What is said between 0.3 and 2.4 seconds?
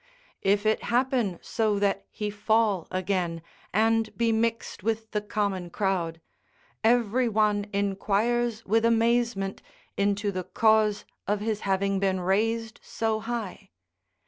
If it happen so that he